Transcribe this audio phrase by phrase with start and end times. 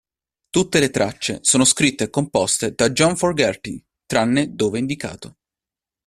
[0.49, 5.37] Tutte le tracce sono scritte e composte da John Fogerty tranne dove indicato.